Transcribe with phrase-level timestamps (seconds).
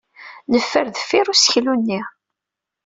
[0.51, 2.01] Neffer deffir useklu-nni.